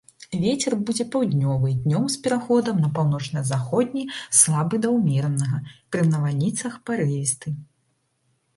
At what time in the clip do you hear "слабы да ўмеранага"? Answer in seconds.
4.39-5.57